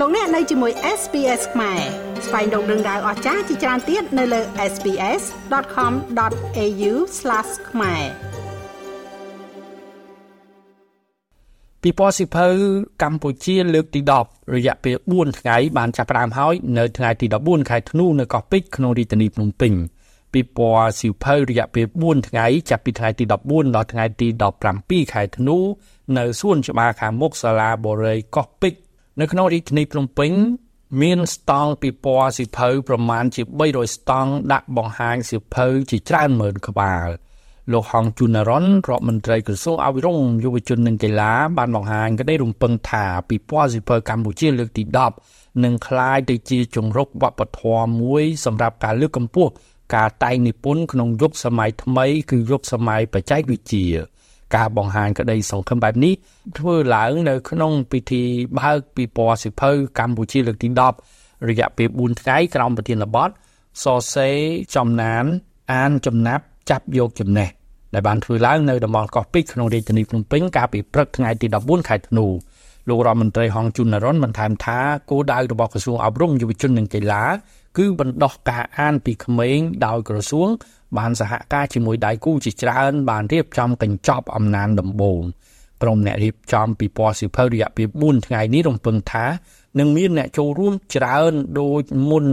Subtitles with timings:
[0.00, 1.80] លោកអ្នកនៅជាមួយ SPS ខ្មែរ
[2.26, 4.40] ស្វែងរកដឹងដៅអស្ចារ្យជាច្រើនទៀតនៅលើ
[4.72, 6.92] SPS.com.au/
[7.70, 8.04] ខ្មែរ
[11.82, 12.46] ពិព័រណ៍សិភៅ
[13.02, 19.72] កម្ពុជាលើកទី10រយៈពេល4ថ្ងៃបានចាប់ផ្ដើមហើយនៅថ្ងៃទី14ខែធ្នូនៅកោះពេជ្រក្នុងរាជធានីភ្នំពេញ
[20.34, 24.28] ពិព័រណ៍សិភៅរយៈពេល4ថ្ងៃចាប់ពីថ្ងៃទី14ដល់ថ្ងៃទី
[24.74, 25.56] 17ខែធ្នូ
[26.16, 28.87] នៅសួនច្បារខាងមុខសាលាបូរីកោះពេជ្រ
[29.20, 30.32] នៅក្នុងរាជធានីភ្នំពេញ
[31.02, 37.08] មានស្តង់ពិព័រណ៍សិភៅប្រមាណជា300ស្តង់ដាក់បង្ហាញសិភៅជាច្រើនម៉ឺនក្បាល
[37.72, 44.82] លោកហងជូណារ៉ុនរដ្ឋមន្ត្រីក្រសួងអភិរក្សយុវជននិងកីឡាបានបង្ហាញក្តីរំពឹងថាពិព័រណ៍សិភៅកម្ពុជាលើកទី
[45.24, 49.50] 10នឹងក្លាយទៅជាជង្រុកវប្បធម៌មួយសម្រាប់ការលើកកម្ពស់
[49.94, 53.86] ការតែងនិពន្ធក្នុងយុគសម័យថ្មីគឺយុគសម័យបច្ចេកវិទ្យា
[54.56, 56.14] ការបង្ហាញក្តីសង្ឃឹមបែបនេះ
[56.58, 58.22] ធ្វើឡើងនៅក្នុងពិធី
[58.58, 60.68] បើកពិព័រណ៍សិភៅកម្ពុជាលើកទី
[61.08, 63.30] 10រយៈពេល4ថ្ងៃក្រោមប្រធានបទ
[63.84, 64.36] សរសេរ
[64.76, 65.24] ចំណាន
[65.72, 67.48] អានចំណាប់ចាប់យកចំណេះ
[67.94, 72.26] ដែលបានធ្វើឡើងនៅតំបន់កោះពេជ្រក្នុងរាជធានីភ្នំពេញកាលពីព្រឹកថ្ងៃទី14ខែធ្នូ
[72.88, 74.78] លោករដ្ឋមន្ត្រីហងជុននរុនបានថែមថា
[75.10, 77.24] គោលដៅរបស់ក្រសួងអប់រំយុវជននិងកីឡា
[77.78, 80.48] គឺបណ្ដោះការអានពីក្មេងដោយក្រសួង
[80.96, 85.22] បានសហការជាមួយដៃគូជាច្រើន បានរៀបចំកញ្ចប់អំណានដំបូង
[85.82, 89.26] ក្រុមអ្នករៀបចំពិព័រណ៍សិភៅរយៈពេល4ថ្ងៃនេះរំពឹងថា
[89.78, 92.24] នឹងមានអ្នកចូលរួមច្រើនដូចមុន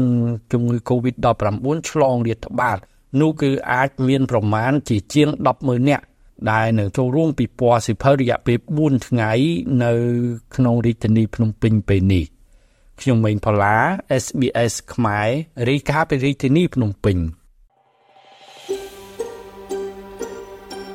[0.52, 2.78] ជំងឺ Covid-19 ឆ្លងរាតត្បាត
[3.22, 6.06] នោះគឺអាចមានប្រមាណជាជាង100000នាក់
[6.52, 9.32] ដែលនឹងចូលរួមពិព័រណ៍សិភៅរយៈពេល4ថ្ងៃ
[9.84, 9.94] នៅ
[10.56, 12.26] ក្នុងរាជធានីភ្នំពេញពេលនេះ
[13.02, 13.78] ខ្ញុំម៉េងផល្លា
[14.24, 15.30] SBS ខ្មែរ
[15.70, 17.18] រាយការណ៍ពីរាជធានីភ្នំពេញ